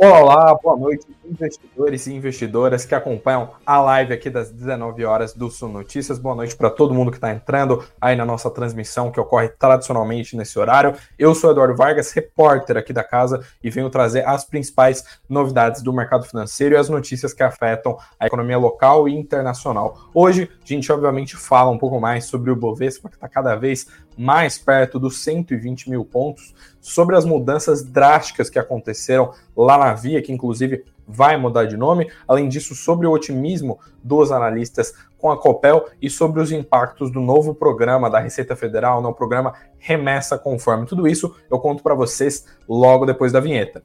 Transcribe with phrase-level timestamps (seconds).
[0.00, 5.50] Olá, boa noite, investidores e investidoras que acompanham a live aqui das 19 horas do
[5.50, 6.20] Sul Notícias.
[6.20, 10.36] Boa noite para todo mundo que está entrando aí na nossa transmissão que ocorre tradicionalmente
[10.36, 10.94] nesse horário.
[11.18, 15.92] Eu sou Eduardo Vargas, repórter aqui da casa e venho trazer as principais novidades do
[15.92, 19.98] mercado financeiro e as notícias que afetam a economia local e internacional.
[20.14, 23.88] Hoje, a gente obviamente fala um pouco mais sobre o Bovespa, que está cada vez
[24.18, 30.20] mais perto dos 120 mil pontos, sobre as mudanças drásticas que aconteceram lá na Via,
[30.20, 32.10] que inclusive vai mudar de nome.
[32.26, 37.20] Além disso, sobre o otimismo dos analistas com a Copel e sobre os impactos do
[37.20, 40.86] novo programa da Receita Federal, no programa Remessa Conforme.
[40.86, 43.80] Tudo isso eu conto para vocês logo depois da vinheta.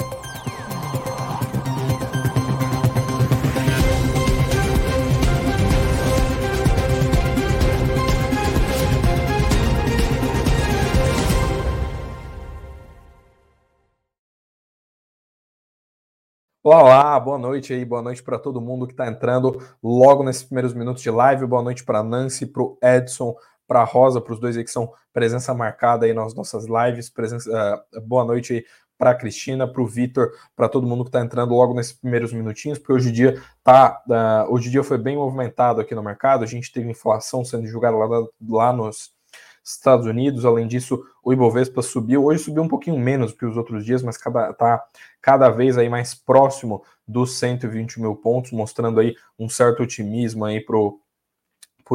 [16.65, 20.73] Olá, boa noite aí, boa noite para todo mundo que está entrando logo nesses primeiros
[20.73, 21.45] minutos de live.
[21.45, 23.35] Boa noite para Nancy, para o Edson,
[23.67, 27.09] para a Rosa, para os dois aí que são presença marcada aí nas nossas lives.
[27.09, 28.65] Presença, uh, boa noite aí
[28.97, 32.31] para a Cristina, para o Vitor, para todo mundo que está entrando logo nesses primeiros
[32.31, 36.45] minutinhos, porque hoje em dia tá, uh, hoje dia foi bem movimentado aqui no mercado.
[36.45, 39.11] A gente teve inflação sendo julgada lá, lá nos
[39.63, 40.45] Estados Unidos.
[40.45, 42.25] Além disso, o Ibovespa subiu.
[42.25, 44.53] Hoje subiu um pouquinho menos que os outros dias, mas cada,
[45.21, 50.59] cada vez aí mais próximo dos 120 mil pontos, mostrando aí um certo otimismo aí
[50.59, 50.99] para o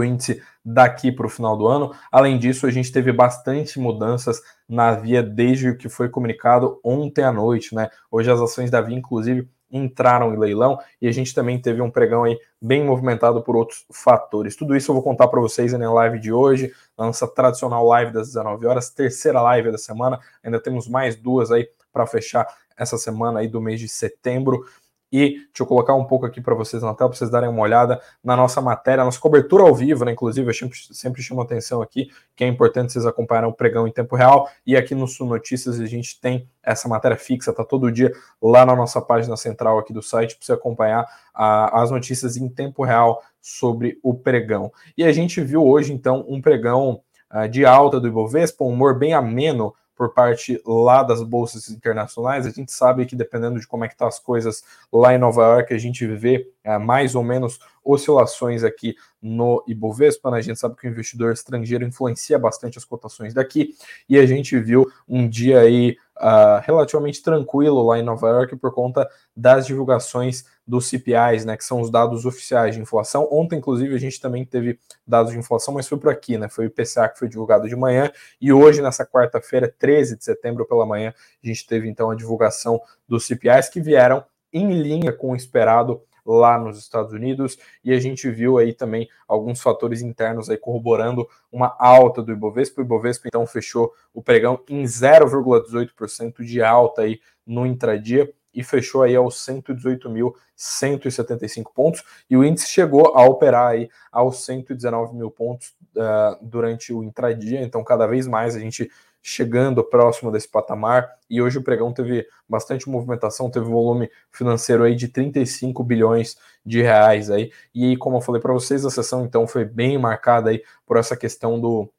[0.05, 1.94] índice daqui para o final do ano.
[2.11, 7.22] Além disso, a gente teve bastante mudanças na Via desde o que foi comunicado ontem
[7.22, 7.91] à noite, né?
[8.11, 11.91] Hoje as ações da Via, inclusive, entraram em leilão e a gente também teve um
[11.91, 14.56] pregão aí bem movimentado por outros fatores.
[14.56, 18.12] Tudo isso eu vou contar para vocês na live de hoje, na nossa tradicional live
[18.12, 20.19] das 19 horas, terceira live da semana.
[20.42, 22.46] Ainda temos mais duas aí para fechar
[22.77, 24.64] essa semana aí do mês de setembro.
[25.11, 27.63] E deixa eu colocar um pouco aqui para vocês na tela, para vocês darem uma
[27.63, 30.13] olhada na nossa matéria, nossa cobertura ao vivo, né?
[30.13, 33.92] Inclusive, eu sempre, sempre chamo atenção aqui que é importante vocês acompanharem o pregão em
[33.92, 34.48] tempo real.
[34.67, 38.67] E aqui no Sul Notícias a gente tem essa matéria fixa, tá todo dia lá
[38.67, 42.85] na nossa página central aqui do site, para você acompanhar a, as notícias em tempo
[42.85, 44.70] real sobre o pregão.
[44.97, 47.01] E a gente viu hoje, então, um pregão
[47.33, 52.47] uh, de alta do Ibovespa, um humor bem ameno por parte lá das bolsas internacionais.
[52.47, 55.42] A gente sabe que dependendo de como é que tá as coisas lá em Nova
[55.42, 60.31] York, a gente vê é, mais ou menos oscilações aqui no Ibovespa.
[60.31, 60.39] Né?
[60.39, 63.75] A gente sabe que o investidor estrangeiro influencia bastante as cotações daqui
[64.09, 68.73] e a gente viu um dia aí uh, relativamente tranquilo lá em Nova York por
[68.73, 73.27] conta das divulgações dos CPIs, né, que são os dados oficiais de inflação.
[73.30, 76.48] Ontem, inclusive, a gente também teve dados de inflação, mas foi por aqui, né?
[76.48, 80.67] Foi o IPCA que foi divulgado de manhã, e hoje, nessa quarta-feira, 13 de setembro
[80.67, 85.30] pela manhã, a gente teve então a divulgação dos CPIs que vieram em linha com
[85.33, 86.02] o esperado
[86.36, 91.27] lá nos Estados Unidos e a gente viu aí também alguns fatores internos aí corroborando
[91.50, 92.80] uma alta do Ibovespa.
[92.80, 99.02] O Ibovespa então fechou o pregão em 0,18% de alta aí no intradia e fechou
[99.02, 105.77] aí aos 118.175 pontos e o índice chegou a operar aí aos 119 mil pontos
[105.96, 108.90] uh, durante o intradia, então cada vez mais a gente
[109.28, 111.06] chegando próximo desse patamar.
[111.28, 116.80] E hoje o pregão teve bastante movimentação, teve volume financeiro aí de 35 bilhões de
[116.80, 117.52] reais aí.
[117.74, 121.14] E como eu falei para vocês, a sessão então foi bem marcada aí por essa
[121.14, 121.90] questão do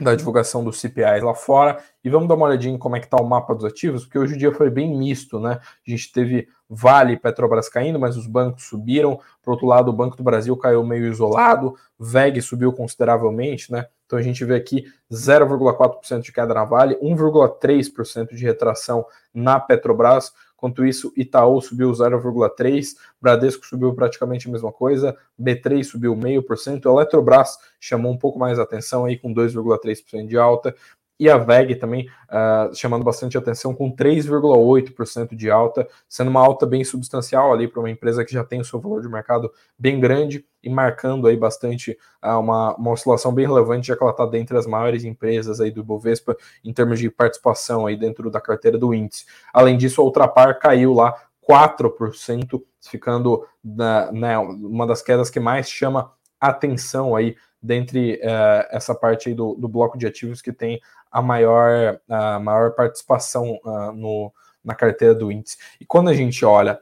[0.00, 3.06] da divulgação dos CPIs lá fora e vamos dar uma olhadinha em como é que
[3.06, 5.58] está o mapa dos ativos, porque hoje o dia foi bem misto, né?
[5.86, 9.18] A gente teve Vale e Petrobras caindo, mas os bancos subiram.
[9.42, 13.86] Por outro lado, o Banco do Brasil caiu meio isolado, VEG subiu consideravelmente, né?
[14.04, 20.32] Então a gente vê aqui 0,4% de queda na Vale, 1,3% de retração na Petrobras.
[20.56, 27.58] Enquanto isso, Itaú subiu 0,3%, Bradesco subiu praticamente a mesma coisa, B3 subiu 0,5%, Eletrobras
[27.78, 30.74] chamou um pouco mais atenção aí com 2,3% de alta,
[31.18, 36.66] e a VEG também uh, chamando bastante atenção com 3,8% de alta, sendo uma alta
[36.66, 39.98] bem substancial ali para uma empresa que já tem o seu valor de mercado bem
[39.98, 44.26] grande e marcando aí bastante uh, uma, uma oscilação bem relevante, já que ela está
[44.26, 48.76] dentre as maiores empresas aí do Bovespa em termos de participação aí dentro da carteira
[48.76, 49.24] do índice.
[49.52, 51.14] Além disso, a Ultrapar caiu lá
[51.48, 58.94] 4%, ficando na, né, uma das quedas que mais chama atenção aí dentre uh, essa
[58.94, 60.80] parte aí do, do bloco de ativos que tem
[61.16, 64.30] a maior, a maior participação uh, no,
[64.62, 65.56] na carteira do índice.
[65.80, 66.78] E quando a gente olha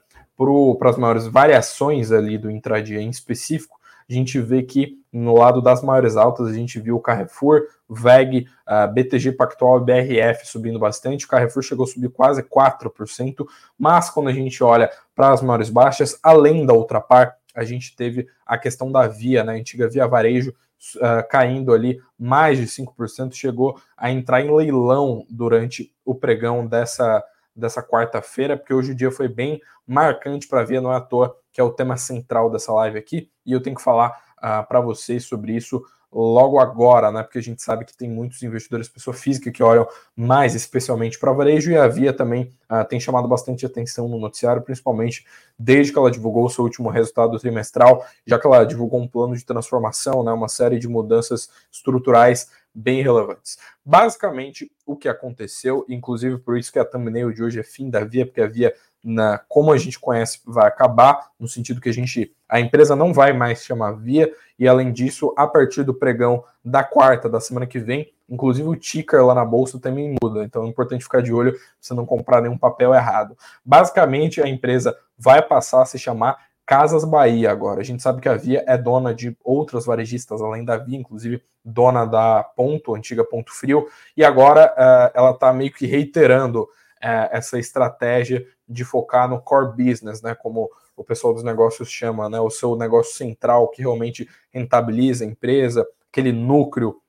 [0.77, 3.79] para as maiores variações ali do intradia em específico,
[4.11, 8.49] a gente vê que no lado das maiores altas, a gente viu o Carrefour, VEG,
[8.67, 11.27] uh, BTG Pactual e BRF subindo bastante.
[11.27, 13.47] O Carrefour chegou a subir quase 4%,
[13.79, 18.27] mas quando a gente olha para as maiores baixas, além da Ultrapar, a gente teve
[18.45, 20.53] a questão da Via, né, a antiga Via Varejo,
[20.97, 27.23] uh, caindo ali mais de 5%, chegou a entrar em leilão durante o pregão dessa,
[27.55, 31.37] dessa quarta-feira, porque hoje o dia foi bem marcante para Via, não é à toa
[31.53, 34.81] que é o tema central dessa live aqui, e eu tenho que falar uh, para
[34.81, 35.81] vocês sobre isso
[36.15, 37.23] logo agora, né?
[37.25, 41.33] Porque a gente sabe que tem muitos investidores, pessoa física, que olham mais especialmente para
[41.33, 45.27] varejo e a Via também uh, tem chamado bastante atenção no noticiário, principalmente
[45.59, 49.37] desde que ela divulgou o seu último resultado trimestral, já que ela divulgou um plano
[49.37, 50.31] de transformação, né?
[50.31, 53.59] Uma série de mudanças estruturais bem relevantes.
[53.85, 58.05] Basicamente, o que aconteceu, inclusive por isso que a thumbnail de hoje é fim da
[58.05, 61.93] Via, porque a Via na, como a gente conhece, vai acabar, no sentido que a
[61.93, 66.43] gente, a empresa não vai mais chamar Via, e além disso, a partir do pregão
[66.65, 70.65] da quarta, da semana que vem, inclusive o ticker lá na bolsa também muda, então
[70.65, 73.37] é importante ficar de olho para você não comprar nenhum papel errado.
[73.63, 77.81] Basicamente, a empresa vai passar a se chamar Casas Bahia agora.
[77.81, 81.43] A gente sabe que a Via é dona de outras varejistas além da Via, inclusive
[81.63, 83.87] dona da Ponto, antiga Ponto Frio,
[84.17, 86.67] e agora uh, ela está meio que reiterando
[87.05, 92.41] essa estratégia de focar no core business, né, como o pessoal dos negócios chama, né,
[92.41, 97.01] o seu negócio central que realmente rentabiliza a empresa, aquele núcleo,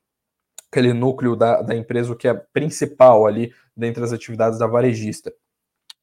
[0.69, 5.33] aquele núcleo da, da empresa que é principal ali dentre as atividades da varejista.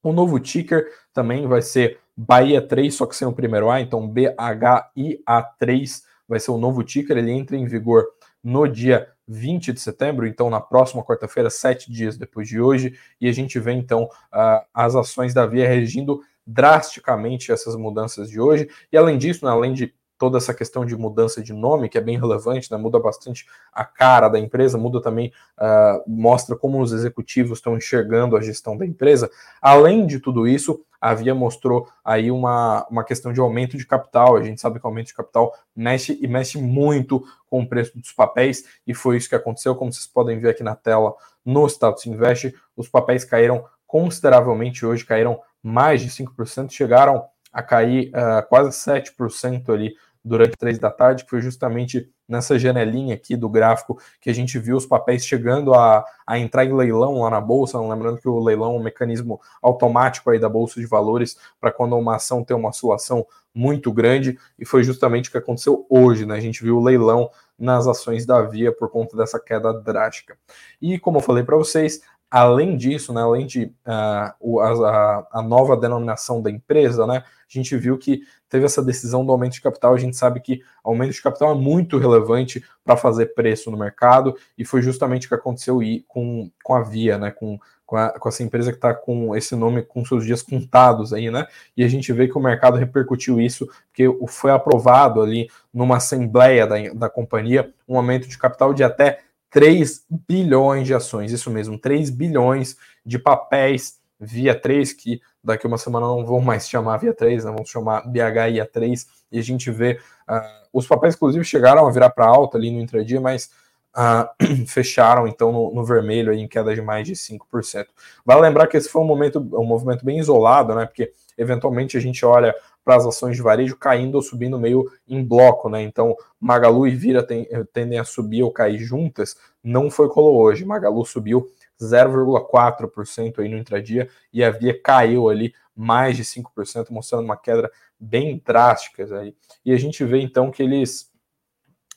[0.02, 4.08] O novo ticker também vai ser Bahia 3, só que sem o primeiro A, então
[4.08, 8.06] BHIA3 vai ser o novo ticker, ele entra em vigor
[8.42, 13.28] no dia 20 de setembro, então na próxima quarta-feira, sete dias depois de hoje, e
[13.28, 18.68] a gente vê então uh, as ações da Via regindo drasticamente essas mudanças de hoje,
[18.90, 22.00] e além disso, né, além de toda essa questão de mudança de nome, que é
[22.00, 22.78] bem relevante, né?
[22.78, 28.36] muda bastante a cara da empresa, muda também, uh, mostra como os executivos estão enxergando
[28.36, 29.28] a gestão da empresa.
[29.60, 34.36] Além de tudo isso, a Via mostrou aí uma, uma questão de aumento de capital.
[34.36, 37.98] A gente sabe que o aumento de capital mexe e mexe muito com o preço
[37.98, 41.12] dos papéis, e foi isso que aconteceu, como vocês podem ver aqui na tela
[41.44, 48.10] no Status Invest, os papéis caíram consideravelmente hoje, caíram mais de 5%, chegaram a cair
[48.10, 53.48] uh, quase 7% ali durante três da tarde, que foi justamente nessa janelinha aqui do
[53.48, 57.40] gráfico que a gente viu os papéis chegando a, a entrar em leilão lá na
[57.40, 57.80] bolsa.
[57.80, 61.96] Lembrando que o leilão é um mecanismo automático aí da bolsa de valores para quando
[61.96, 66.36] uma ação tem uma oscilação muito grande, e foi justamente o que aconteceu hoje, né?
[66.36, 67.28] A gente viu o leilão
[67.58, 70.38] nas ações da Via por conta dessa queda drástica.
[70.80, 72.00] E como eu falei para vocês,
[72.32, 77.76] além disso, né, além de uh, a, a, nova denominação da empresa, né, a gente
[77.76, 79.92] viu que teve essa decisão do aumento de capital.
[79.92, 84.34] A gente sabe que aumento de capital é muito relevante para fazer preço no mercado,
[84.56, 88.28] e foi justamente o que aconteceu com, com a Via, né, com, com, a, com
[88.30, 91.46] essa empresa que está com esse nome com seus dias contados aí, né?
[91.76, 96.66] E a gente vê que o mercado repercutiu isso, porque foi aprovado ali numa assembleia
[96.66, 99.20] da, da companhia um aumento de capital de até
[99.52, 105.76] 3 bilhões de ações, isso mesmo, 3 bilhões de papéis via 3, que daqui uma
[105.76, 109.70] semana não vão mais chamar via 3, né, vão chamar BHIA 3, e a gente
[109.70, 113.50] vê, uh, os papéis inclusive chegaram a virar para alta ali no intradia, mas
[113.96, 114.28] uh,
[114.66, 117.86] fecharam então no, no, vermelho aí, em queda de mais de 5%.
[118.24, 122.00] Vale lembrar que esse foi um momento, um movimento bem isolado, né, porque eventualmente a
[122.00, 125.80] gente olha para as ações de varejo caindo ou subindo meio em bloco, né?
[125.82, 129.36] Então, Magalu e Vira tem, tendem a subir ou cair juntas.
[129.62, 130.64] Não foi como hoje.
[130.64, 131.48] Magalu subiu
[131.80, 137.70] 0,4% aí no intradia e a Via caiu ali mais de 5%, mostrando uma queda
[137.98, 139.34] bem drástica aí.
[139.64, 141.11] E a gente vê então que eles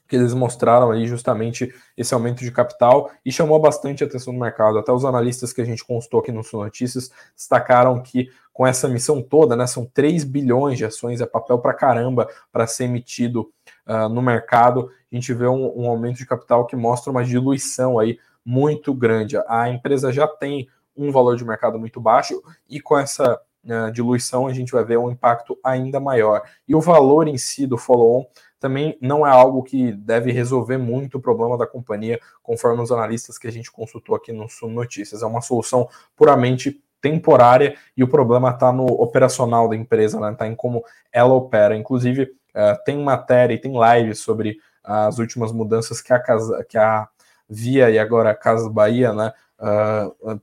[0.07, 4.77] que eles mostraram ali justamente esse aumento de capital e chamou bastante atenção do mercado.
[4.77, 8.87] Até os analistas que a gente constou aqui no Sul Notícias destacaram que com essa
[8.87, 13.51] missão toda, né, são 3 bilhões de ações, é papel para caramba para ser emitido
[13.85, 14.89] uh, no mercado.
[15.11, 19.35] A gente vê um, um aumento de capital que mostra uma diluição aí muito grande.
[19.47, 24.47] A empresa já tem um valor de mercado muito baixo e com essa uh, diluição
[24.47, 26.43] a gente vai ver um impacto ainda maior.
[26.67, 28.25] E o valor em si do follow-on
[28.59, 33.37] também não é algo que deve resolver muito o problema da companhia, conforme os analistas
[33.37, 35.21] que a gente consultou aqui no Sul Notícias.
[35.21, 40.31] É uma solução puramente temporária e o problema está no operacional da empresa, né?
[40.31, 41.75] Está em como ela opera.
[41.75, 46.77] Inclusive, uh, tem matéria e tem live sobre as últimas mudanças que a, casa, que
[46.77, 47.07] a
[47.47, 49.31] Via e agora a Casa Bahia, né?
[49.59, 50.41] Uh,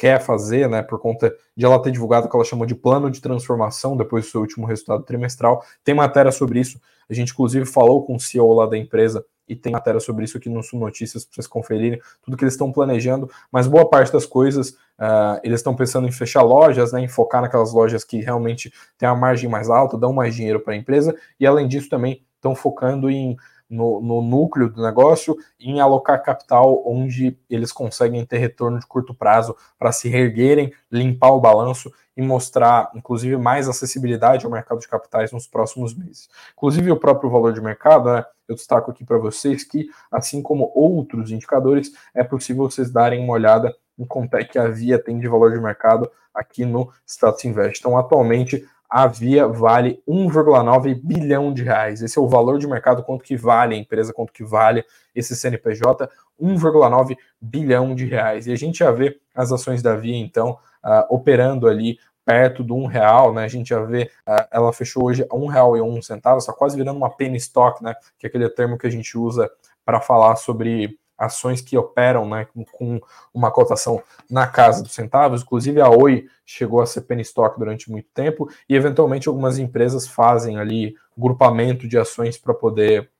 [0.00, 3.10] quer fazer, né, por conta de ela ter divulgado o que ela chamou de plano
[3.10, 5.62] de transformação depois do seu último resultado trimestral.
[5.84, 6.80] Tem matéria sobre isso.
[7.10, 10.38] A gente, inclusive, falou com o CEO lá da empresa e tem matéria sobre isso
[10.38, 13.30] aqui no Sul Notícias para vocês conferirem tudo que eles estão planejando.
[13.52, 17.42] Mas boa parte das coisas uh, eles estão pensando em fechar lojas, né, em focar
[17.42, 21.14] naquelas lojas que realmente têm a margem mais alta, dão mais dinheiro para a empresa
[21.38, 23.36] e além disso também estão focando em
[23.70, 29.14] no, no, núcleo do negócio em alocar capital onde eles conseguem ter retorno de curto
[29.14, 34.88] prazo para se reerguerem, limpar o balanço e mostrar, inclusive, mais acessibilidade ao mercado de
[34.88, 36.28] capitais nos próximos meses.
[36.52, 40.70] Inclusive, o próprio valor de mercado, né, eu destaco aqui para vocês que, assim como
[40.74, 45.18] outros indicadores, é possível vocês darem uma olhada em quanto é que a Via tem
[45.18, 47.78] de valor de mercado aqui no Status Invest.
[47.80, 52.02] Então, atualmente, a Via vale 1,9 bilhão de reais.
[52.02, 55.36] Esse é o valor de mercado, quanto que vale a empresa, quanto que vale esse
[55.36, 56.08] CNPJ,
[56.40, 58.48] 1,9 bilhão de reais.
[58.48, 62.74] E a gente já vê as ações da Via, então, uh, operando ali perto do
[62.74, 63.44] um real, né?
[63.44, 66.52] A gente já vê, uh, ela fechou hoje a um real e um centavo, está
[66.52, 67.94] quase virando uma penny stock, né?
[68.18, 69.48] Que é aquele termo que a gente usa
[69.84, 72.98] para falar sobre ações que operam né, com
[73.32, 75.42] uma cotação na casa dos centavos.
[75.42, 80.08] Inclusive, a Oi chegou a ser penny stock durante muito tempo e, eventualmente, algumas empresas
[80.08, 83.10] fazem ali grupamento de ações para poder,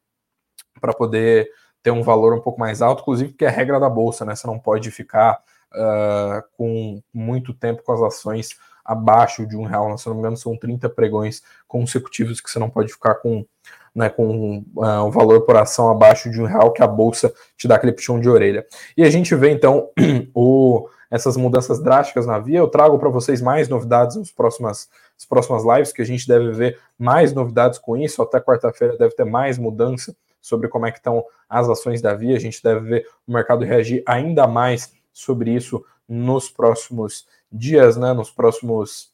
[0.80, 1.50] para poder
[1.82, 4.34] ter um valor um pouco mais alto, inclusive porque é regra da bolsa, né?
[4.34, 5.42] Você não pode ficar
[5.72, 9.96] uh, com muito tempo com as ações abaixo de um real.
[9.98, 13.44] Se não me engano, são 30 pregões consecutivos que você não pode ficar com
[13.94, 17.66] né, com uh, o valor por ação abaixo de um real que a bolsa te
[17.66, 18.64] dá aquele puxão de orelha.
[18.96, 19.90] E a gente vê então
[20.34, 22.58] o, essas mudanças drásticas na via.
[22.58, 26.52] Eu trago para vocês mais novidades nas próximas, nas próximas lives, que a gente deve
[26.52, 28.22] ver mais novidades com isso.
[28.22, 32.36] Até quarta-feira deve ter mais mudança sobre como é que estão as ações da via.
[32.36, 38.12] A gente deve ver o mercado reagir ainda mais sobre isso nos próximos dias, né,
[38.12, 39.09] nos próximos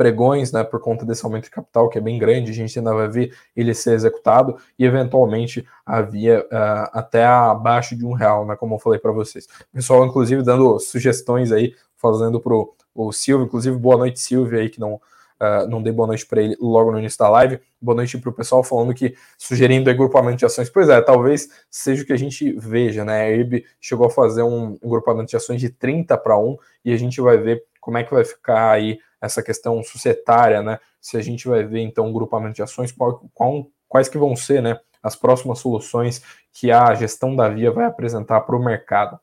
[0.00, 2.94] pregões, né, por conta desse aumento de capital que é bem grande, a gente ainda
[2.94, 8.56] vai ver ele ser executado e eventualmente havia uh, até abaixo de um real, né,
[8.56, 9.46] como eu falei para vocês.
[9.70, 12.54] pessoal, inclusive, dando sugestões aí, fazendo para
[12.94, 16.40] o Silvio, inclusive, boa noite, Silvio, aí, que não, uh, não dei boa noite para
[16.40, 17.60] ele logo no início da live.
[17.78, 20.70] Boa noite para o pessoal falando que, sugerindo agrupamento de ações.
[20.70, 23.20] Pois é, talvez seja o que a gente veja, né?
[23.20, 26.96] A ERB chegou a fazer um agrupamento de ações de 30 para 1 e a
[26.96, 30.78] gente vai ver como é que vai ficar aí essa questão societária, né?
[31.00, 34.34] Se a gente vai ver então um grupamento de ações, qual, qual, quais que vão
[34.36, 34.78] ser, né?
[35.02, 36.22] As próximas soluções
[36.52, 39.18] que a gestão da Via vai apresentar para o mercado.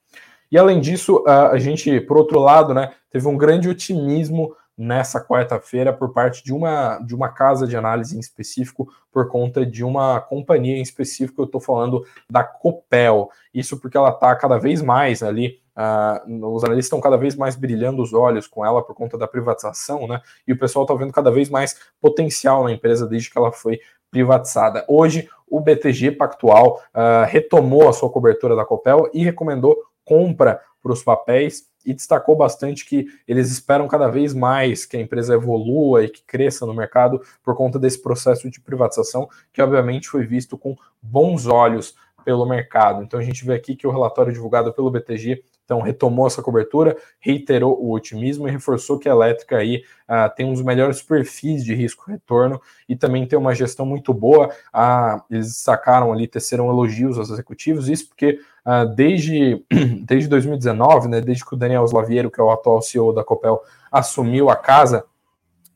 [0.52, 5.92] E além disso, a gente, por outro lado, né, teve um grande otimismo nessa quarta-feira
[5.92, 10.22] por parte de uma, de uma casa de análise em específico, por conta de uma
[10.22, 13.30] companhia em específico, eu estou falando da Copel.
[13.54, 17.56] Isso porque ela está cada vez mais ali Uh, os analistas estão cada vez mais
[17.56, 20.20] brilhando os olhos com ela por conta da privatização, né?
[20.48, 23.80] E o pessoal está vendo cada vez mais potencial na empresa desde que ela foi
[24.10, 24.84] privatizada.
[24.88, 30.94] Hoje, o BTG Pactual uh, retomou a sua cobertura da Copel e recomendou compra para
[30.94, 36.04] os papéis e destacou bastante que eles esperam cada vez mais que a empresa evolua
[36.04, 40.58] e que cresça no mercado por conta desse processo de privatização, que obviamente foi visto
[40.58, 43.04] com bons olhos pelo mercado.
[43.04, 46.96] Então a gente vê aqui que o relatório divulgado pelo BTG então, retomou essa cobertura,
[47.20, 51.62] reiterou o otimismo e reforçou que a elétrica aí uh, tem um dos melhores perfis
[51.62, 54.48] de risco-retorno e também tem uma gestão muito boa.
[54.74, 59.62] Uh, eles sacaram ali, teceram elogios aos executivos, isso porque uh, desde,
[60.08, 63.62] desde 2019, né, desde que o Daniel Slaviero, que é o atual CEO da Copel,
[63.92, 65.04] assumiu a casa,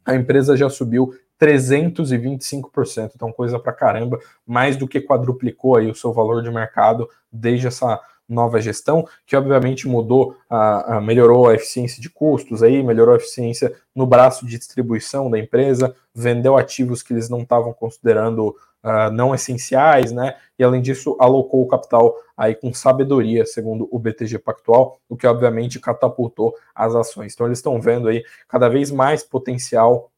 [0.05, 5.95] a empresa já subiu 325%, então coisa pra caramba, mais do que quadruplicou aí o
[5.95, 8.00] seu valor de mercado desde essa
[8.31, 13.17] nova gestão, que obviamente mudou, a, a, melhorou a eficiência de custos, aí melhorou a
[13.17, 19.11] eficiência no braço de distribuição da empresa, vendeu ativos que eles não estavam considerando uh,
[19.11, 20.35] não essenciais, né?
[20.57, 25.27] E além disso, alocou o capital aí com sabedoria, segundo o BTG Pactual, o que
[25.27, 27.33] obviamente catapultou as ações.
[27.33, 30.10] Então eles estão vendo aí cada vez mais potencial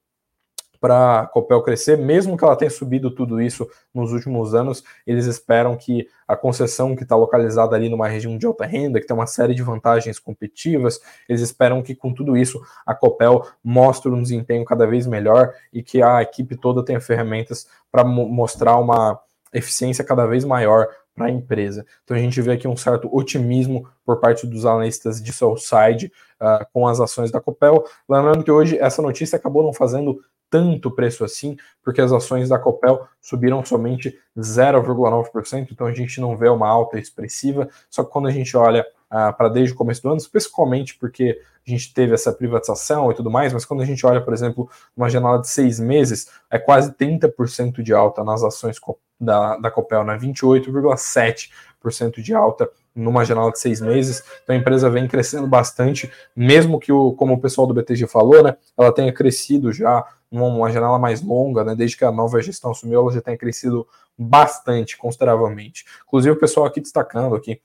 [0.84, 5.28] para a Copel crescer, mesmo que ela tenha subido tudo isso nos últimos anos, eles
[5.28, 9.16] esperam que a concessão que está localizada ali numa região de alta renda, que tem
[9.16, 11.00] uma série de vantagens competitivas,
[11.30, 15.82] eles esperam que com tudo isso a Copel mostre um desempenho cada vez melhor e
[15.82, 19.18] que a equipe toda tenha ferramentas para mostrar uma
[19.54, 21.86] eficiência cada vez maior para a empresa.
[22.04, 26.12] Então a gente vê aqui um certo otimismo por parte dos analistas de Southside
[26.42, 27.86] uh, com as ações da Copel.
[28.10, 30.20] Lembrando que hoje essa notícia acabou não fazendo
[30.54, 36.38] tanto preço assim, porque as ações da Copel subiram somente 0,9%, então a gente não
[36.38, 37.68] vê uma alta expressiva.
[37.90, 41.42] Só que quando a gente olha ah, para desde o começo do ano, principalmente porque
[41.66, 44.70] a gente teve essa privatização e tudo mais, mas quando a gente olha, por exemplo,
[44.96, 48.80] uma janela de seis meses, é quase 30% de alta nas ações
[49.20, 50.16] da, da Copel, né?
[50.20, 54.24] 28,7% de alta numa janela de seis meses.
[54.44, 58.44] Então a empresa vem crescendo bastante, mesmo que o, como o pessoal do BTG falou,
[58.44, 62.72] né, ela tenha crescido já numa janela mais longa, né, desde que a nova gestão
[62.72, 65.86] assumiu, ela já tem crescido bastante, consideravelmente.
[66.06, 67.62] Inclusive o pessoal aqui destacando aqui,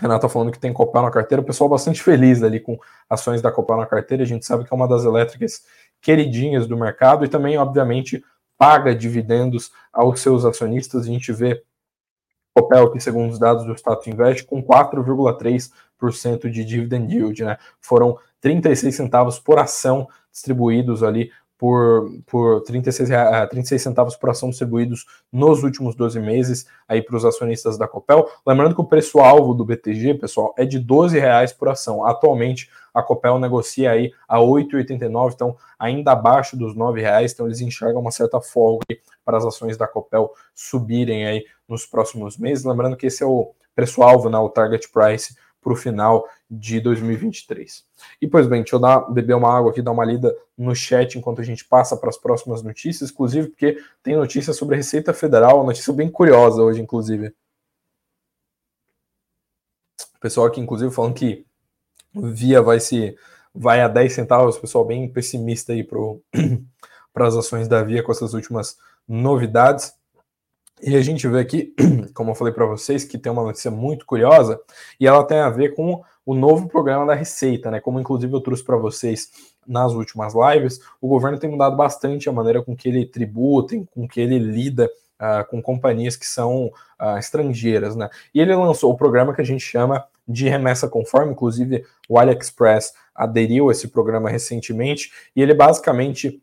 [0.00, 2.78] Renato tá falando que tem Copel na carteira, o pessoal bastante feliz ali com
[3.08, 5.64] ações da Copel na carteira, a gente sabe que é uma das elétricas
[6.00, 8.24] queridinhas do mercado e também, obviamente,
[8.58, 11.62] paga dividendos aos seus acionistas, a gente vê
[12.54, 17.56] Copel, que segundo os dados do Status Invest, com 4,3% de dividend yield, né?
[17.80, 21.30] Foram 36 centavos por ação distribuídos ali
[21.62, 23.08] por, por 36,
[23.48, 28.28] 36 centavos por ação distribuídos nos últimos 12 meses aí para os acionistas da Copel.
[28.44, 32.04] Lembrando que o preço-alvo do BTG, pessoal, é de 12 reais por ação.
[32.04, 37.60] Atualmente, a Copel negocia aí a 8,89, então ainda abaixo dos 9 reais, então eles
[37.60, 38.84] enxergam uma certa folga
[39.24, 42.64] para as ações da Copel subirem aí nos próximos meses.
[42.64, 47.84] Lembrando que esse é o preço-alvo, né, o target price para o final de 2023.
[48.20, 51.16] E pois bem, deixa eu dar, beber uma água aqui, dar uma lida no chat
[51.16, 55.14] enquanto a gente passa para as próximas notícias, inclusive porque tem notícia sobre a Receita
[55.14, 57.32] Federal, notícia bem curiosa hoje, inclusive.
[60.16, 61.46] O pessoal aqui, inclusive, falando que
[62.14, 63.16] Via vai se
[63.54, 65.98] vai a 10 centavos, pessoal bem pessimista aí para
[67.26, 69.94] as ações da Via com essas últimas novidades.
[70.82, 71.74] E a gente vê aqui,
[72.12, 74.60] como eu falei para vocês, que tem uma notícia muito curiosa
[74.98, 77.80] e ela tem a ver com o novo programa da Receita, né?
[77.80, 79.30] Como inclusive eu trouxe para vocês
[79.66, 84.08] nas últimas lives, o governo tem mudado bastante a maneira com que ele tributa, com
[84.08, 84.90] que ele lida
[85.20, 86.66] uh, com companhias que são
[87.00, 88.08] uh, estrangeiras, né?
[88.34, 92.92] E ele lançou o programa que a gente chama de remessa conforme, inclusive o AliExpress
[93.14, 96.42] aderiu a esse programa recentemente, e ele basicamente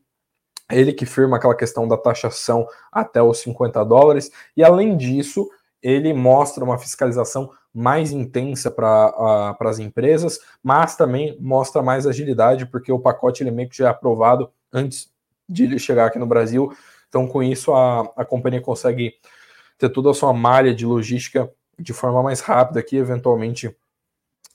[0.71, 5.49] ele que firma aquela questão da taxação até os 50 dólares, e além disso,
[5.81, 12.91] ele mostra uma fiscalização mais intensa para as empresas, mas também mostra mais agilidade, porque
[12.91, 15.11] o pacote ele meio que já é aprovado antes
[15.47, 16.71] de ele chegar aqui no Brasil.
[17.07, 19.13] Então, com isso, a, a companhia consegue
[19.77, 23.75] ter toda a sua malha de logística de forma mais rápida aqui, eventualmente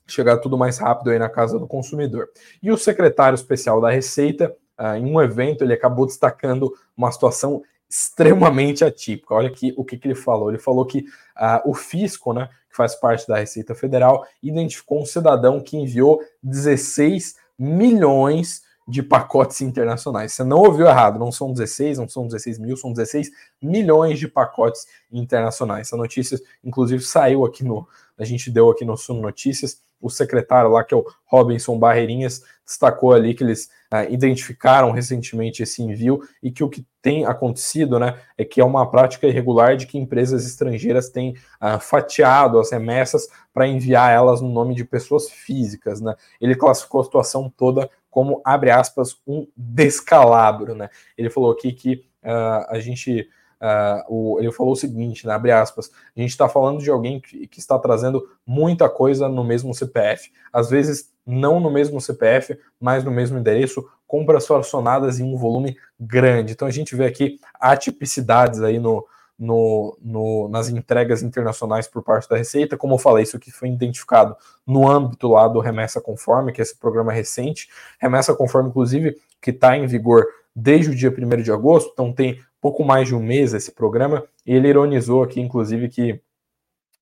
[0.06, 2.28] chegar tudo mais rápido aí na casa do consumidor.
[2.62, 7.62] E o secretário especial da Receita, uh, em um evento, ele acabou destacando uma situação
[7.88, 9.34] extremamente atípica.
[9.34, 10.50] Olha aqui o que, que ele falou.
[10.50, 15.06] Ele falou que uh, o fisco, né, que faz parte da Receita Federal, identificou um
[15.06, 20.32] cidadão que enviou 16 milhões de pacotes internacionais.
[20.32, 24.28] Você não ouviu errado, não são 16, não são 16 mil, são 16 milhões de
[24.28, 25.88] pacotes internacionais.
[25.88, 27.86] Essa notícia, inclusive, saiu aqui no.
[28.16, 32.42] A gente deu aqui no Suno Notícias o secretário lá, que é o Robinson Barreirinhas,
[32.64, 37.98] destacou ali que eles uh, identificaram recentemente esse envio e que o que tem acontecido
[37.98, 42.70] né, é que é uma prática irregular de que empresas estrangeiras têm uh, fatiado as
[42.70, 46.02] remessas para enviar elas no nome de pessoas físicas.
[46.02, 46.14] Né?
[46.38, 50.72] Ele classificou a situação toda como, abre aspas, um descalabro.
[50.72, 50.88] Né?
[51.18, 55.50] Ele falou aqui que uh, a gente Uh, o, ele falou o seguinte, né, abre
[55.50, 59.72] aspas, a gente está falando de alguém que, que, está trazendo muita coisa no mesmo
[59.72, 65.38] CPF, às vezes não no mesmo CPF, mas no mesmo endereço, compras fracionadas em um
[65.38, 66.52] volume grande.
[66.52, 69.06] Então a gente vê aqui atipicidades aí no,
[69.38, 72.76] no, no, nas entregas internacionais por parte da Receita.
[72.76, 76.62] Como eu falei, isso aqui foi identificado no âmbito lá do Remessa Conforme, que é
[76.62, 77.68] esse programa recente.
[77.98, 82.40] Remessa Conforme, inclusive, que está em vigor desde o dia 1 de agosto, então tem
[82.60, 86.20] pouco mais de um mês esse programa, e ele ironizou aqui, inclusive, que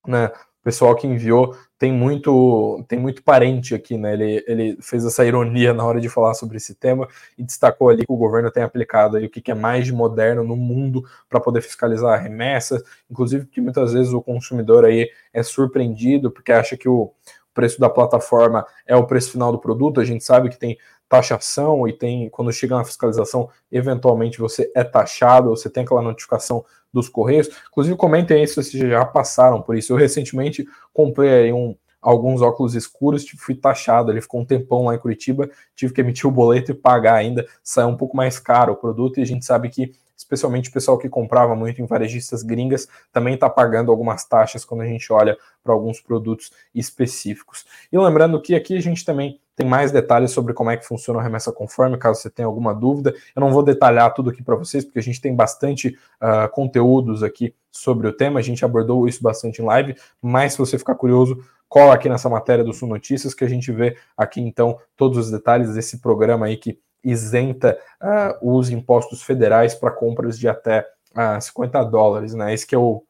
[0.05, 0.31] né,
[0.63, 4.13] pessoal que enviou tem muito tem muito parente aqui, né?
[4.13, 8.05] Ele, ele fez essa ironia na hora de falar sobre esse tema e destacou ali
[8.05, 11.41] que o governo tem aplicado aí o que, é mais de moderno no mundo para
[11.41, 16.87] poder fiscalizar remessas, inclusive que muitas vezes o consumidor aí é surpreendido porque acha que
[16.87, 17.11] o
[17.53, 19.99] preço da plataforma é o preço final do produto.
[19.99, 24.83] A gente sabe que tem taxação e tem, quando chega na fiscalização, eventualmente você é
[24.83, 27.49] taxado, você tem aquela notificação dos Correios.
[27.69, 29.93] Inclusive, comentem aí se vocês já passaram por isso.
[29.93, 34.95] Eu recentemente comprei um, alguns óculos escuros, tipo, fui taxado, ele ficou um tempão lá
[34.95, 38.73] em Curitiba, tive que emitir o boleto e pagar ainda, saiu um pouco mais caro
[38.73, 42.41] o produto, e a gente sabe que, especialmente o pessoal que comprava muito em varejistas
[42.41, 47.65] gringas, também está pagando algumas taxas quando a gente olha para alguns produtos específicos.
[47.91, 51.19] E lembrando que aqui a gente também tem mais detalhes sobre como é que funciona
[51.19, 53.13] a remessa conforme, caso você tenha alguma dúvida.
[53.35, 57.21] Eu não vou detalhar tudo aqui para vocês, porque a gente tem bastante uh, conteúdos
[57.21, 60.95] aqui sobre o tema, a gente abordou isso bastante em live, mas se você ficar
[60.95, 65.17] curioso, cola aqui nessa matéria do Sul Notícias que a gente vê aqui então todos
[65.17, 70.87] os detalhes desse programa aí que isenta uh, os impostos federais para compras de até
[71.11, 72.53] uh, 50 dólares, né?
[72.53, 73.03] Esse que é o,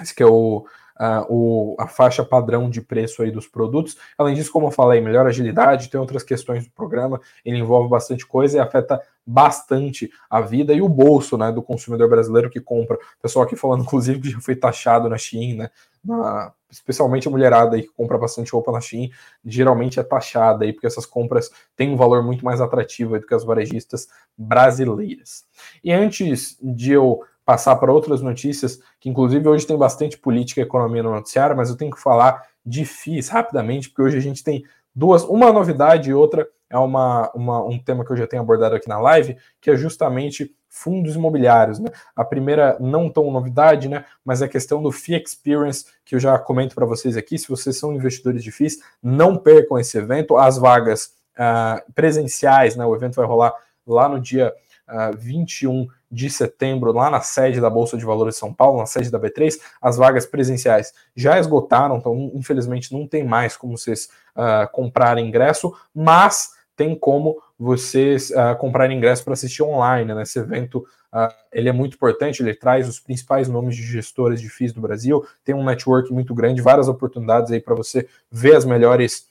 [0.00, 0.64] esse que é o,
[0.98, 3.96] uh, o, a faixa padrão de preço aí dos produtos.
[4.16, 8.26] Além disso, como eu falei, melhor agilidade, tem outras questões do programa, ele envolve bastante
[8.26, 12.96] coisa e afeta bastante a vida e o bolso né, do consumidor brasileiro que compra.
[12.96, 15.70] O pessoal aqui falando, inclusive, que já foi taxado na Shein, né?
[16.04, 19.10] Na, especialmente a mulherada aí que compra bastante roupa na Shein,
[19.44, 23.34] geralmente é taxada aí, porque essas compras têm um valor muito mais atrativo do que
[23.34, 25.44] as varejistas brasileiras.
[25.84, 30.64] E antes de eu passar para outras notícias, que inclusive hoje tem bastante política e
[30.64, 34.42] economia no noticiário, mas eu tenho que falar de FIIs rapidamente, porque hoje a gente
[34.42, 38.42] tem duas, uma novidade e outra é uma, uma, um tema que eu já tenho
[38.42, 41.78] abordado aqui na live, que é justamente fundos imobiliários.
[41.78, 41.90] Né?
[42.16, 44.06] A primeira não tão novidade, né?
[44.24, 47.38] mas é a questão do Fee Experience, que eu já comento para vocês aqui.
[47.38, 50.36] Se vocês são investidores de FIIs, não percam esse evento.
[50.38, 52.86] As vagas uh, presenciais, né?
[52.86, 53.52] o evento vai rolar
[53.86, 54.52] lá no dia
[54.88, 58.86] uh, 21 de setembro, lá na sede da Bolsa de Valores de São Paulo, na
[58.86, 64.08] sede da B3, as vagas presenciais já esgotaram, então infelizmente não tem mais como vocês
[64.36, 70.24] uh, comprarem ingresso, mas tem como vocês uh, comprarem ingresso para assistir online né?
[70.36, 70.84] evento.
[71.12, 74.80] Uh, ele é muito importante, ele traz os principais nomes de gestores de FIIs do
[74.80, 79.28] Brasil, tem um network muito grande, várias oportunidades aí para você ver as melhores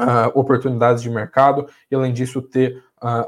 [0.00, 2.82] uh, oportunidades de mercado e, além disso, ter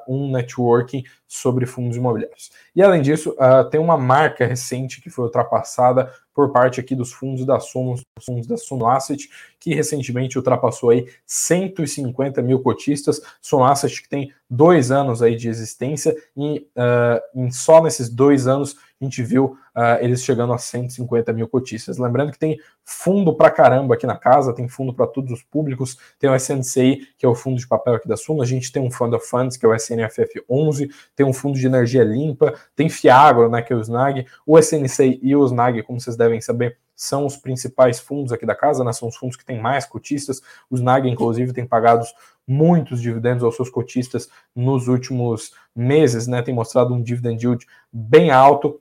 [0.08, 2.50] um networking sobre fundos imobiliários.
[2.74, 3.36] E além disso,
[3.70, 8.46] tem uma marca recente que foi ultrapassada por parte aqui dos fundos da Suno, fundos
[8.46, 13.20] da Suno Asset, que recentemente ultrapassou aí 150 mil cotistas.
[13.40, 18.46] Suno Asset que tem dois anos aí de existência e uh, em só nesses dois
[18.46, 21.96] anos a gente viu uh, eles chegando a 150 mil cotistas.
[21.96, 25.96] Lembrando que tem fundo para caramba aqui na casa, tem fundo para todos os públicos,
[26.18, 28.82] tem o SNCI, que é o fundo de papel aqui da Suno, a gente tem
[28.82, 32.52] um Fund of Funds, que é o SNFF 11, tem um fundo de energia limpa,
[32.76, 36.40] tem Fiagro, né, que é o SNAG, o SNCI e o SNAG, como vocês devem
[36.40, 38.92] saber, são os principais fundos aqui da casa, né?
[38.92, 40.40] São os fundos que têm mais cotistas.
[40.68, 42.04] O SNAG, inclusive, tem pagado
[42.46, 46.42] muitos dividendos aos seus cotistas nos últimos meses, né?
[46.42, 48.80] Tem mostrado um dividend yield bem alto.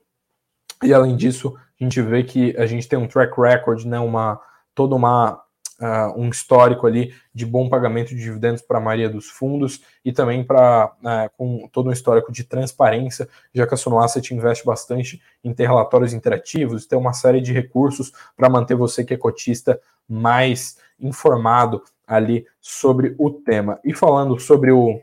[0.83, 3.99] E além disso, a gente vê que a gente tem um track record, né?
[3.99, 4.39] Uma
[4.75, 5.41] toda uma
[5.79, 10.11] uh, um histórico ali de bom pagamento de dividendos para a maioria dos fundos e
[10.11, 14.65] também para uh, com todo um histórico de transparência, já que a Suno Asset investe
[14.65, 19.17] bastante em ter relatórios interativos, ter uma série de recursos para manter você que é
[19.17, 23.79] cotista mais informado ali sobre o tema.
[23.85, 24.99] E falando sobre o,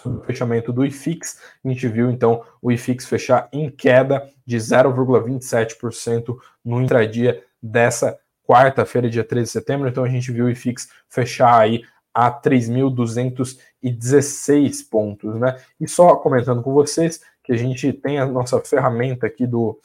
[0.00, 4.56] sobre o fechamento do IFIX, a gente viu então o IFIX fechar em queda de
[4.56, 10.88] 0,27% no intradia dessa quarta-feira, dia 13 de setembro, então a gente viu o IFIX
[11.08, 15.56] fechar aí a 3.216 pontos, né?
[15.80, 19.80] E só comentando com vocês que a gente tem a nossa ferramenta aqui do,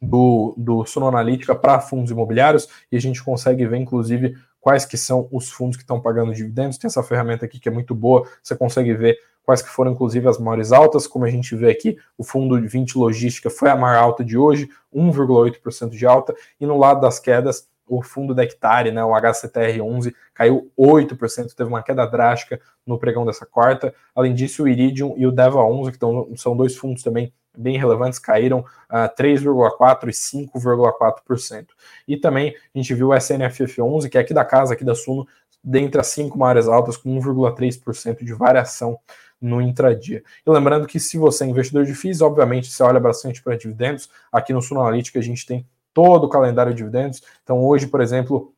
[0.00, 4.96] do, do Suno Analítica para fundos imobiliários e a gente consegue ver, inclusive, quais que
[4.96, 6.78] são os fundos que estão pagando dividendos.
[6.78, 10.28] Tem essa ferramenta aqui que é muito boa, você consegue ver quais que foram, inclusive,
[10.28, 13.76] as maiores altas, como a gente vê aqui, o fundo de 20 logística foi a
[13.76, 18.42] maior alta de hoje, 1,8% de alta, e no lado das quedas, o fundo da
[18.42, 23.94] hectare, né, o HCTR11, caiu 8%, teve uma queda drástica no pregão dessa quarta.
[24.14, 28.18] Além disso, o Iridium e o DEVA11, que tão, são dois fundos também bem relevantes,
[28.18, 31.66] caíram uh, ah, 3,4% e 5,4%.
[32.06, 35.26] E também a gente viu o SNFF11, que é aqui da casa, aqui da Suno,
[35.62, 38.98] dentre as cinco maiores altas, com 1,3% de variação
[39.40, 40.22] no intradia.
[40.46, 44.08] E lembrando que se você é investidor de FIIs, obviamente você olha bastante para dividendos.
[44.32, 47.22] Aqui no Suno Analytics a gente tem todo o calendário de dividendos.
[47.42, 48.54] Então hoje, por exemplo,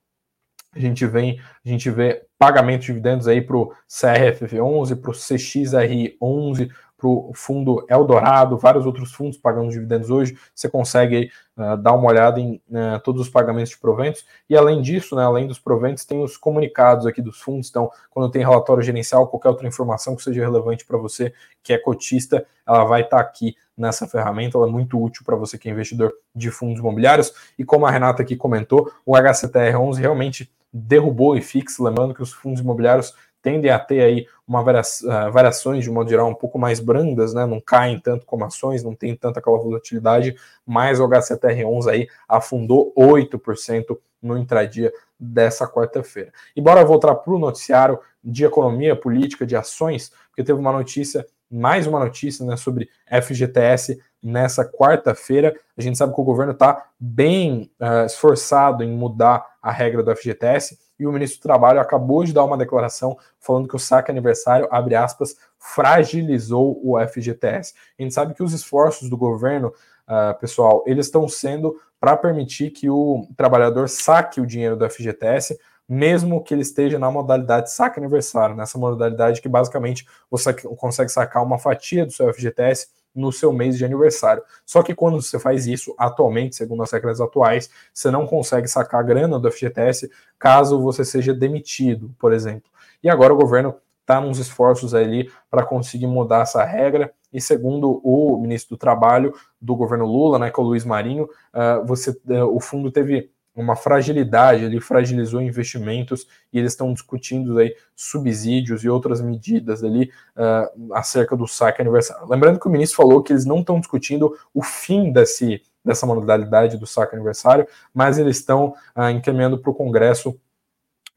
[0.73, 5.15] a gente vem, a gente vê pagamento de dividendos aí para o CRFF11, para o
[5.15, 10.37] CXRI11, para o fundo Eldorado, vários outros fundos pagando dividendos hoje.
[10.53, 14.27] Você consegue uh, dar uma olhada em uh, todos os pagamentos de proventos.
[14.51, 17.69] E além disso, né, além dos proventos, tem os comunicados aqui dos fundos.
[17.69, 21.79] Então, quando tem relatório gerencial, qualquer outra informação que seja relevante para você, que é
[21.79, 24.59] cotista, ela vai estar tá aqui nessa ferramenta.
[24.59, 27.33] Ela é muito útil para você que é investidor de fundos imobiliários.
[27.57, 32.33] E como a Renata aqui comentou, o HCTR11 realmente derrubou o IFIX, lembrando que os
[32.33, 36.81] fundos imobiliários tendem a ter aí uma uh, variações de modo geral um pouco mais
[36.81, 37.47] brandas, né?
[37.47, 40.35] Não caem tanto como ações, não tem tanta aquela volatilidade,
[40.67, 46.33] mas o HCTR11 aí afundou 8% no intradia dessa quarta-feira.
[46.55, 51.27] E bora voltar para o noticiário de economia, política, de ações, porque teve uma notícia,
[51.51, 52.89] mais uma notícia né, sobre
[53.23, 55.55] FGTS nessa quarta-feira.
[55.77, 60.15] A gente sabe que o governo está bem uh, esforçado em mudar a regra do
[60.15, 64.11] FGTS e o ministro do Trabalho acabou de dar uma declaração falando que o saque
[64.11, 67.75] aniversário, abre aspas, fragilizou o FGTS.
[67.99, 72.71] A gente sabe que os esforços do governo, uh, pessoal, eles estão sendo para permitir
[72.71, 77.99] que o trabalhador saque o dinheiro do FGTS, mesmo que ele esteja na modalidade saque
[77.99, 83.53] aniversário, nessa modalidade que basicamente você consegue sacar uma fatia do seu FGTS no seu
[83.53, 84.43] mês de aniversário.
[84.65, 89.05] Só que quando você faz isso, atualmente, segundo as regras atuais, você não consegue sacar
[89.05, 92.71] grana do FGTS caso você seja demitido, por exemplo.
[93.03, 97.13] E agora o governo está nos esforços ali para conseguir mudar essa regra.
[97.33, 101.25] E segundo o ministro do Trabalho do governo Lula, né, que é o Luiz Marinho,
[101.25, 107.59] uh, você, uh, o fundo teve uma fragilidade, ele fragilizou investimentos e eles estão discutindo
[107.59, 112.29] aí subsídios e outras medidas ali uh, acerca do saque aniversário.
[112.29, 116.77] Lembrando que o ministro falou que eles não estão discutindo o fim desse, dessa modalidade
[116.77, 120.41] do saque aniversário, mas eles estão uh, encaminhando para o Congresso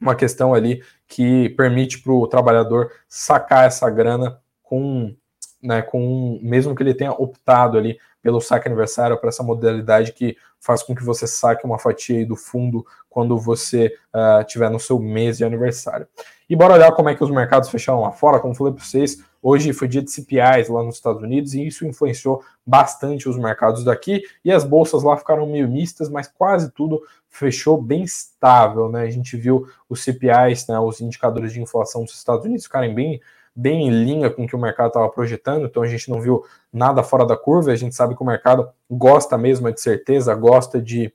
[0.00, 5.14] uma questão ali que permite para o trabalhador sacar essa grana com,
[5.62, 10.36] né, com mesmo que ele tenha optado ali pelo saque aniversário para essa modalidade que
[10.60, 14.98] faz com que você saque uma fatia do fundo quando você uh, tiver no seu
[14.98, 16.06] mês de aniversário.
[16.48, 18.38] E bora olhar como é que os mercados fecharam lá fora.
[18.38, 21.84] Como falei para vocês, hoje foi dia de CPIs lá nos Estados Unidos e isso
[21.84, 24.22] influenciou bastante os mercados daqui.
[24.44, 29.02] E as bolsas lá ficaram meio mistas, mas quase tudo fechou bem estável, né?
[29.02, 33.20] A gente viu os CPIs, né, os indicadores de inflação dos Estados Unidos ficarem bem
[33.54, 36.44] bem em linha com o que o mercado estava projetando, então a gente não viu
[36.72, 40.80] nada fora da curva, a gente sabe que o mercado gosta mesmo de certeza, gosta
[40.80, 41.12] de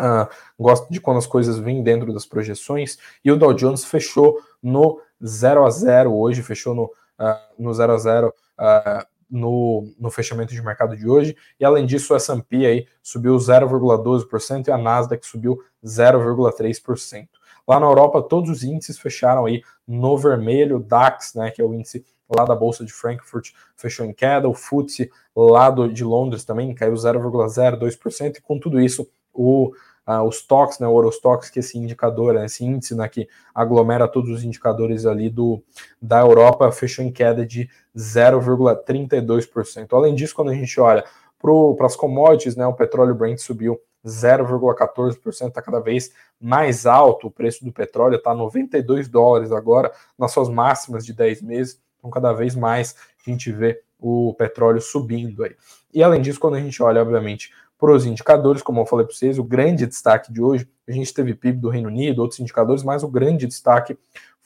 [0.00, 4.40] uh, gosta de quando as coisas vêm dentro das projeções, e o Dow Jones fechou
[4.62, 9.92] no 0 a 0 hoje, fechou no, uh, no 0 a 0 uh, ah, no,
[9.98, 14.70] no fechamento de mercado de hoje, e além disso o S&P aí subiu 0,12% e
[14.72, 17.28] a Nasdaq subiu 0,3%.
[17.70, 20.78] Lá na Europa, todos os índices fecharam aí no vermelho.
[20.78, 24.48] O DAX, né, que é o índice lá da Bolsa de Frankfurt, fechou em queda.
[24.48, 28.38] O FTSE lá do, de Londres também caiu 0,02%.
[28.38, 29.68] E com tudo isso, o,
[30.04, 33.28] uh, os stocks, né, o Eurostox, que é esse indicador, né, esse índice né, que
[33.54, 35.62] aglomera todos os indicadores ali do,
[36.02, 39.86] da Europa, fechou em queda de 0,32%.
[39.92, 41.04] Além disso, quando a gente olha
[41.40, 47.26] para as commodities, né, o petróleo Brent subiu 0,14%, está cada vez mais alto.
[47.26, 51.80] O preço do petróleo está 92 dólares agora, nas suas máximas de 10 meses.
[51.98, 52.94] Então, cada vez mais
[53.26, 55.54] a gente vê o petróleo subindo aí.
[55.92, 59.14] E além disso, quando a gente olha, obviamente, para os indicadores, como eu falei para
[59.14, 62.82] vocês, o grande destaque de hoje, a gente teve PIB do Reino Unido, outros indicadores,
[62.82, 63.98] mas o grande destaque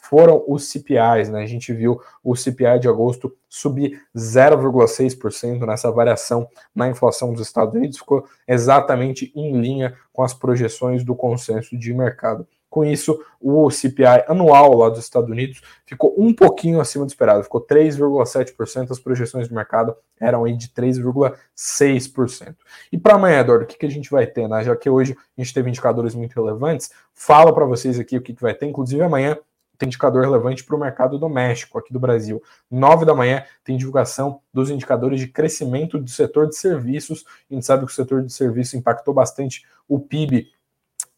[0.09, 1.43] foram os CPIs, né?
[1.43, 7.75] A gente viu o CPI de agosto subir 0,6% nessa variação na inflação dos Estados
[7.75, 12.47] Unidos, ficou exatamente em linha com as projeções do consenso de mercado.
[12.69, 17.45] Com isso, o CPI anual lá dos Estados Unidos ficou um pouquinho acima do esperado,
[17.45, 22.57] ficou 3,7%, as projeções de mercado eram aí de 3,6%.
[22.93, 24.65] E para amanhã, Eduardo, o que, que a gente vai ter, né?
[24.65, 28.35] Já que hoje a gente teve indicadores muito relevantes, fala para vocês aqui o que,
[28.35, 29.39] que vai ter, inclusive amanhã
[29.79, 32.43] tem indicador relevante para o mercado doméstico aqui do Brasil.
[32.71, 37.25] Nove da manhã tem divulgação dos indicadores de crescimento do setor de serviços.
[37.51, 40.49] A gente sabe que o setor de serviços impactou bastante o PIB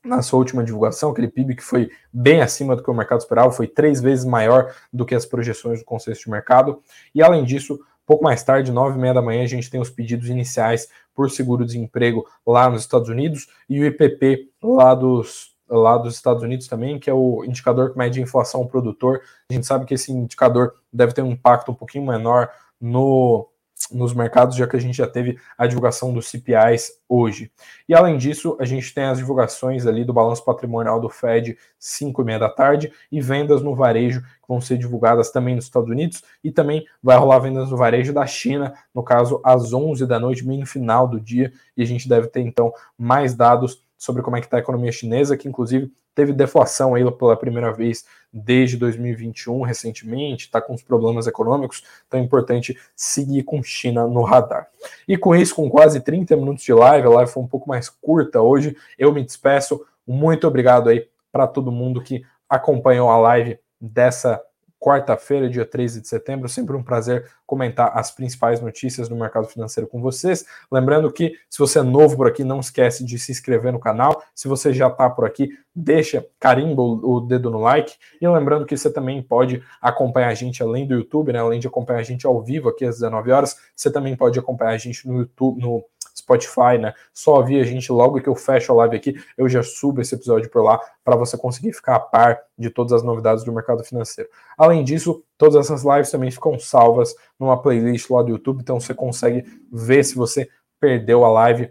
[0.07, 3.51] na sua última divulgação, aquele PIB que foi bem acima do que o mercado esperava,
[3.51, 6.81] foi três vezes maior do que as projeções do consenso de mercado.
[7.12, 9.90] E além disso, pouco mais tarde, nove e meia da manhã, a gente tem os
[9.90, 16.14] pedidos iniciais por seguro-desemprego lá nos Estados Unidos e o IPP lá dos lá dos
[16.14, 19.20] Estados Unidos também, que é o indicador que mede a inflação produtor.
[19.50, 22.50] A gente sabe que esse indicador deve ter um impacto um pouquinho menor
[22.81, 23.48] no,
[23.90, 27.50] nos mercados, já que a gente já teve a divulgação dos CPIs hoje.
[27.88, 32.22] E além disso, a gente tem as divulgações ali do balanço patrimonial do Fed 5
[32.22, 35.90] e meia da tarde e vendas no varejo que vão ser divulgadas também nos Estados
[35.90, 40.18] Unidos e também vai rolar vendas no varejo da China, no caso às 11 da
[40.18, 44.37] noite, no final do dia, e a gente deve ter então mais dados sobre como
[44.37, 48.76] é que está a economia chinesa, que inclusive teve deflação aí pela primeira vez desde
[48.76, 54.68] 2021, recentemente, está com os problemas econômicos, então é importante seguir com China no radar.
[55.06, 57.88] E com isso, com quase 30 minutos de live, a live foi um pouco mais
[57.90, 63.59] curta hoje, eu me despeço, muito obrigado aí para todo mundo que acompanhou a live
[63.80, 64.42] dessa
[64.87, 66.49] quarta-feira, dia 13 de setembro.
[66.49, 70.46] Sempre um prazer comentar as principais notícias do mercado financeiro com vocês.
[70.70, 74.22] Lembrando que, se você é novo por aqui, não esquece de se inscrever no canal.
[74.33, 77.94] Se você já está por aqui, deixa, carimba o, dedo no like.
[78.20, 81.40] E lembrando que você também pode acompanhar a gente além do YouTube, né?
[81.40, 84.70] Além de acompanhar a gente ao vivo aqui às 19 horas, você também pode acompanhar
[84.70, 85.85] a gente no YouTube, no
[86.27, 86.93] Spotify, né?
[87.12, 90.17] Só ouvir a gente logo que eu fecho a live aqui, eu já subo esse
[90.17, 93.85] episódio por lá para você conseguir ficar a par de todas as novidades do mercado
[93.85, 94.29] financeiro.
[94.59, 98.93] Além disso, todas essas lives também ficam salvas numa playlist lá do YouTube, então você
[98.93, 100.49] consegue ver se você
[100.81, 101.71] perdeu a live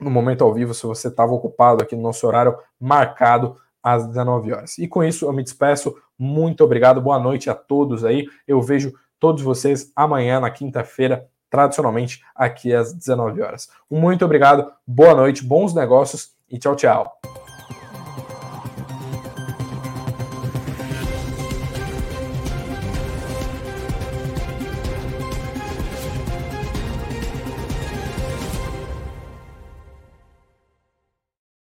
[0.00, 4.52] no momento ao vivo, se você estava ocupado aqui no nosso horário marcado às 19
[4.52, 4.78] horas.
[4.78, 5.94] E com isso eu me despeço.
[6.18, 8.26] Muito obrigado, boa noite a todos aí.
[8.46, 13.68] Eu vejo todos vocês amanhã, na quinta-feira, tradicionalmente aqui às 19 horas.
[13.90, 17.41] Muito obrigado, boa noite, bons negócios e tchau, tchau.